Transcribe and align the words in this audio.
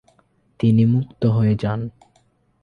তিনি 0.59 0.83
মুক্ত 0.85 1.21
হয়ে 1.25 1.53
যান। 1.55 1.79